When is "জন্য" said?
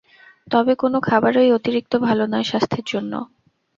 2.91-3.13